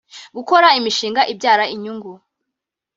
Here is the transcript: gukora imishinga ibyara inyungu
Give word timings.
gukora 0.35 0.67
imishinga 0.79 1.21
ibyara 1.33 1.63
inyungu 1.75 2.11